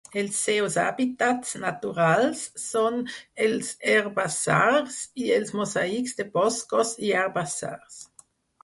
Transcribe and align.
Els 0.19 0.37
seus 0.43 0.77
hàbitats 0.83 1.51
naturals 1.65 2.41
són 2.63 2.97
els 3.49 3.71
herbassars 3.97 4.99
i 5.27 5.31
els 5.39 5.55
mosaics 5.61 6.21
de 6.23 6.31
boscos 6.41 6.97
i 7.11 7.15
herbassars. 7.23 8.05